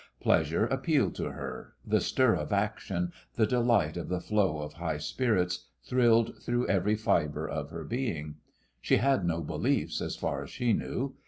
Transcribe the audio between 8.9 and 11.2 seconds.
had no beliefs, as far as she knew.